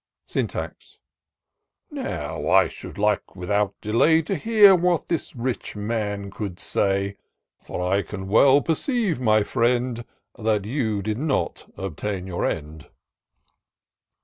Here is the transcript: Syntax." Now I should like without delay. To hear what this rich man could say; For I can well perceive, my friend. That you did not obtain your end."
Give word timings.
Syntax." 0.25 0.97
Now 1.91 2.49
I 2.49 2.67
should 2.67 2.97
like 2.97 3.35
without 3.35 3.75
delay. 3.81 4.23
To 4.23 4.35
hear 4.35 4.73
what 4.75 5.07
this 5.09 5.35
rich 5.35 5.75
man 5.75 6.31
could 6.31 6.59
say; 6.59 7.17
For 7.63 7.83
I 7.87 8.01
can 8.01 8.27
well 8.27 8.63
perceive, 8.63 9.21
my 9.21 9.43
friend. 9.43 10.03
That 10.39 10.65
you 10.65 11.03
did 11.03 11.19
not 11.19 11.71
obtain 11.77 12.25
your 12.25 12.47
end." 12.47 12.87